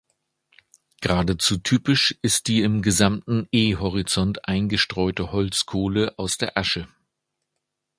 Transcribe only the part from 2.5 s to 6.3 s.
im gesamten E-Horizont eingestreute Holzkohle